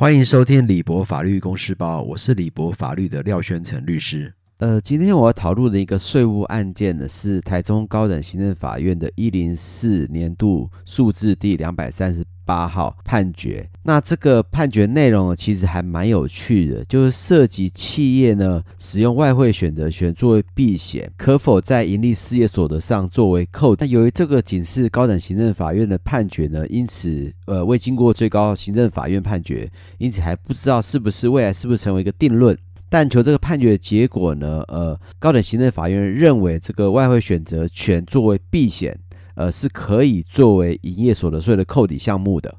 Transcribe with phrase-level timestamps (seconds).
[0.00, 4.32] 欢迎收听李博法律公司包，我是李博法律的廖宣成律师。
[4.58, 13.70] 呃，今天我要讨论的一个税务案件呢，是台中高等行政法院的一零四年度数字第两百三十八号判决。
[13.84, 23.76] 那这个判决内容其实还蛮有趣的，就是涉及企业呢使用外汇选择权作为避险，可否在盈利事业所得上作为扣？
[23.76, 32.58] 那由于这个仅是高等行政法院的判决呢，因此呃未经过最高行政法院判决，因此还不知道是不是未来是不是成为一个定论。
[32.88, 34.62] 但求这个判决结果呢？
[34.68, 38.98] 呃，高等行政法院认为这个外汇选择权作为避险，
[39.34, 42.54] 呃，是可以作为营业所得税的扣抵项目的。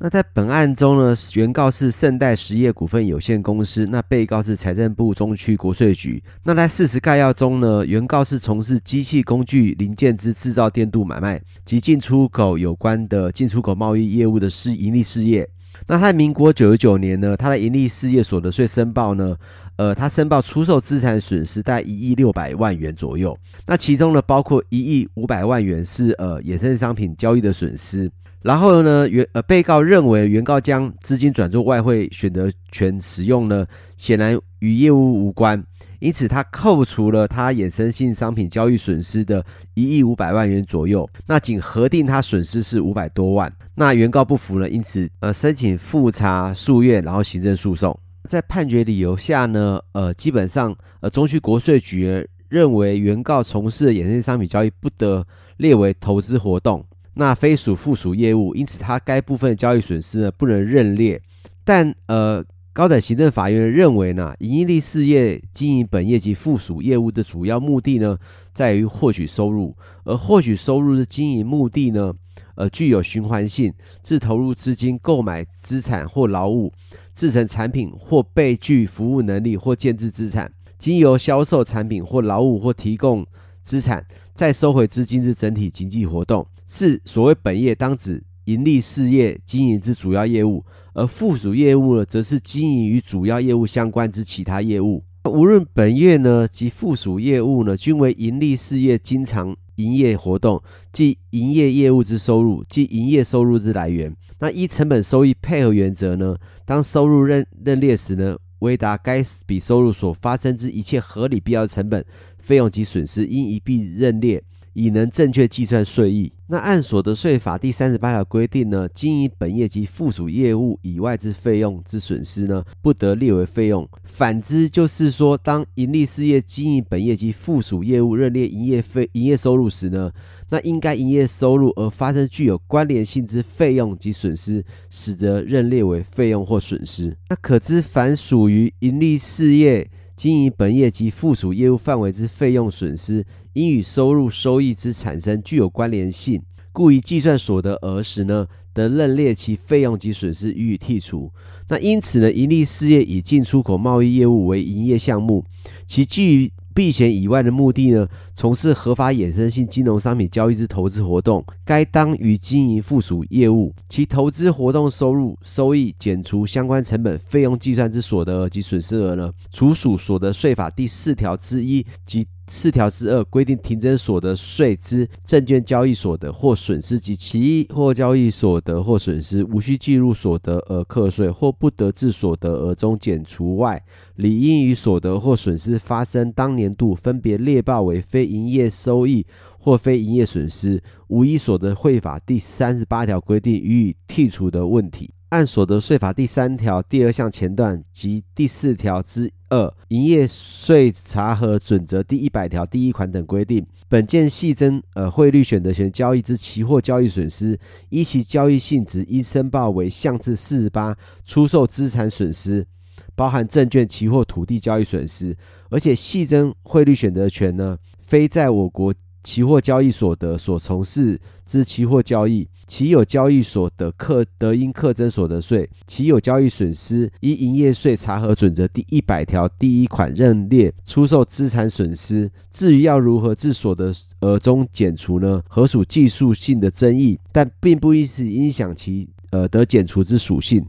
[0.00, 6.22] 那在本案中呢，原告是圣代实业股份有限公司，那被告是财政部中区国税局。
[6.44, 15.50] 那在事实概要中呢，原告是从事机器工具零件之制造、电镀买卖及进出口有关的进出口贸易业务的事盈利事业。
[15.88, 19.36] 那他在民国九十九年呢，他的盈利事业所得税申报呢，
[19.76, 23.36] 呃，他申报出售资产损失在一亿六百万元左右。
[23.66, 28.10] 那其中呢，包括一亿五百万元是呃衍生商品交易的损失。
[28.42, 35.62] 然后呢，原呃被告认为原告将资金转做外汇选择权使用呢，显然与业务无关。
[36.00, 39.44] 因此，他扣除了他衍生性商品交易损失的
[39.74, 43.52] 一亿五百万元左右，那仅核定他损失是五百多万。
[43.74, 47.98] 那原告不服呢，因此呃申请复查诉愿，然后行政诉讼。
[48.28, 56.86] 在判决理由下呢，呃基本上呃中区国税局认为原告从事衍生性商品交易不得列为投资活动，
[57.18, 61.20] 那非属附属业务，因此它该部分交易损失呢不能认列。
[61.62, 62.44] 但呃。
[62.70, 68.16] 高等行政法院认为呢，营利事业经营本业及附属业务的主要目的呢，
[68.54, 72.14] 在于获取收入，而获取收入的经营目的呢，
[72.54, 76.72] 呃，具有循环性，自投入资金购买资产或劳务，
[77.16, 83.26] 制成产品或被具服务能力或建制资产，经由销售产品或劳务或提供
[83.60, 88.22] 资产，再收回资金之整体经济活动，是所谓本业当指。
[88.44, 90.64] 盈利事业经营之主要业务，
[90.94, 95.04] 而附属业务呢，则是经营与主要业务相关之其他业务。
[95.24, 104.16] 无论本业呢及附属业务呢，均为盈利事业经常营业活动，即营业业务之收入，即营业收入之来源。
[104.38, 112.02] 那依成本收益配合原则呢，当收入认认列时呢，为达该笔收入所发生之一切合理必要的成本、
[112.38, 114.42] 费用及损失，应一并认列。
[114.78, 116.32] 以能正确计算税益。
[116.46, 123.86] 那按所得税法第三十八条规定呢，经营本业及附属业务以外之费用之损失呢，不得列为费用。
[124.04, 130.12] 反之，就是说，当盈利事业经营本业及附属业务认列营业费、营业收入时呢，
[130.50, 137.14] 那应该营业收入而发生具有关联性之费用及损失，使得认列为费用或损失。
[137.28, 139.90] 那可知，凡属于盈利事业。
[140.18, 146.42] 经营本业及附属业务范围之费用损失，应与收入收益之产生具有关联性，
[146.72, 151.30] 故于计算所得额时呢，得认列其费用及损失予以剔除。
[151.68, 155.44] 那因此呢，盈利事业以进出口贸易业务为营业项目，
[155.86, 172.26] 其基于避险以外的目的呢，从事合法衍生性金融商品交易之投资活动，该当于经营附属业务，其投资活动收入收益减除相关成本费用计算之所得额及损失额呢，除属所得税法第四条之一及。
[172.48, 183.84] 四条之二规定，停征所得税之证券交易所得或损失及其或交易所得或损失，无需计入所得额课税，或不得自所得额中减除外，
[184.16, 189.26] 理应于所得或损失发生当年度分别列报为非营业收益
[189.58, 195.10] 或非营业损失，无依所得税法第三十八条规定予以剔除的问题。
[195.30, 207.58] 按所得税法第三条第二项前段及第四条之二营业税查核准则第一百条第一款等规定，本件系征呃汇率选择权交易之期货交易损失，
[207.90, 210.96] 依其交易性质应申报为项至四十八
[211.26, 212.66] 出售资产损失，
[213.14, 215.36] 包含证券、期货、土地交易损失，
[215.70, 218.94] 而且系征汇率选择权呢，非在我国。
[219.22, 232.30] 期货交易所得所从事之期货交易，其有交易所得课得应课征所得税；其有交易损失，依营业税查核准则第一百条第一款认列出售资产损失。
[232.50, 235.42] 至于要如何自所得额中减除呢？
[235.48, 240.64] 何属技术性的争议，但并不因此影响其呃得减除之属性。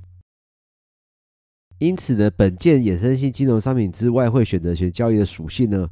[1.78, 5.88] 因此呢，本件衍生性金融商品之外汇选择权交易的属性呢？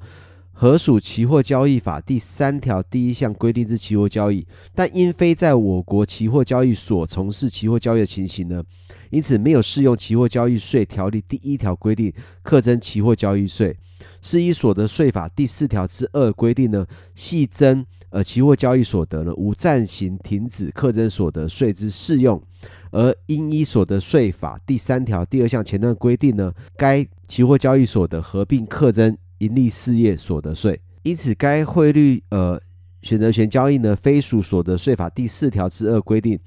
[0.59, 4.44] 合属期货交易法第三条第一项规定之期货交易，
[4.74, 8.63] 但因非在我国期货交易所从事期货交易的情形呢，
[9.12, 12.12] 因此没有适用期货交易税条例第一条规定
[12.42, 13.77] 课征期货交易税，
[14.19, 22.42] 是以所得税法第四条之二规定呢，系征呃期货交易所得呢无暂行停止课征所得税之适用。
[22.89, 30.80] 而应依所得税法第三条第二项前段规定呢，该期货交易所得合并课征盈利事业所得税。
[31.04, 32.60] 因此，该汇率呃
[33.01, 36.38] 选择权交易呢，非属所得税法第四条之二规定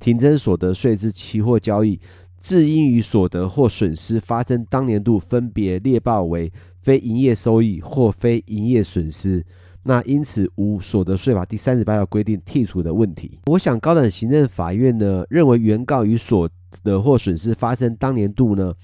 [0.00, 2.00] 停征所得税之期货交易，
[2.36, 9.44] 自应于所得或损失发生当年度分别列报为非营业收益或非营业损失。
[9.84, 13.38] 那因此无所得税法第三十八条规定剔除的问题。
[13.46, 16.50] 我想高等行政法院呢认为原告与所
[16.82, 18.74] 得或损失发生当年度呢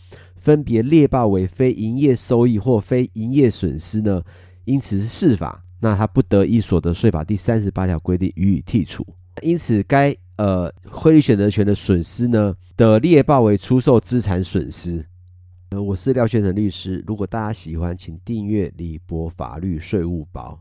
[0.44, 4.23] 分别列报为非营业收益或非营业损失呢，
[4.67, 9.02] 因此是事法，那他不得依所得税法第三十八条规定予以剔除。
[9.41, 15.06] 因此该呃汇率选择权的损失呢的列报为出售资产损失。
[15.70, 20.61] 呃，我是廖学成律师，如果大家喜欢，请订阅李博法律税务包。